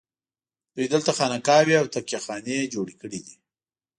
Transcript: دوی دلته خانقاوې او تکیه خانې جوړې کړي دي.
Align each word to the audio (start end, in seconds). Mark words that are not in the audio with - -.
دوی 0.75 0.87
دلته 0.93 1.11
خانقاوې 1.17 1.75
او 1.81 1.85
تکیه 1.93 2.19
خانې 2.25 2.59
جوړې 2.73 2.95
کړي 3.01 3.19
دي. 3.25 3.35